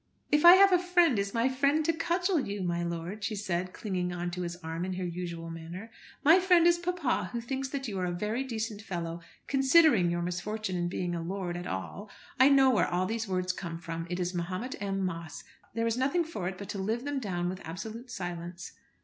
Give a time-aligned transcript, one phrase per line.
[0.31, 3.71] "If I have a friend, is my friend to cudgel you, my lord?" she said,
[3.71, 5.91] clinging on to his arm in her usual manner.
[6.23, 10.23] "My friend is papa, who thinks that you are a very decent fellow, considering your
[10.23, 12.09] misfortune in being a lord at all.
[12.39, 15.05] I know where all these words come from; it is Mahomet M.
[15.05, 15.43] Moss.
[15.75, 18.71] There is nothing for it but to live them down with absolute silence."